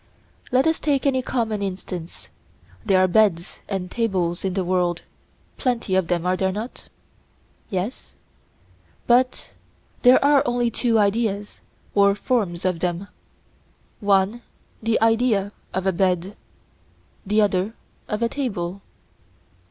Let 0.51 0.65
us 0.65 0.79
take 0.79 1.05
any 1.05 1.21
common 1.21 1.61
instance; 1.61 2.29
there 2.83 3.03
are 3.03 3.07
beds 3.07 3.59
and 3.69 3.91
tables 3.91 4.43
in 4.43 4.55
the 4.55 4.65
world—plenty 4.65 5.93
of 5.93 6.07
them, 6.07 6.25
are 6.25 6.35
there 6.35 6.51
not? 6.51 6.89
Yes. 7.69 8.13
But 9.05 9.51
there 10.01 10.17
are 10.25 10.41
only 10.43 10.71
two 10.71 10.97
ideas 10.97 11.59
or 11.93 12.15
forms 12.15 12.65
of 12.65 12.79
them—one 12.79 14.41
the 14.81 14.99
idea 14.99 15.51
of 15.71 15.85
a 15.85 15.93
bed, 15.93 16.35
the 17.23 17.39
other 17.41 17.75
of 18.07 18.23
a 18.23 18.27
table. 18.29 18.81